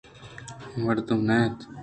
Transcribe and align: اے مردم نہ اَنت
اے 0.71 0.77
مردم 0.83 1.19
نہ 1.27 1.35
اَنت 1.41 1.59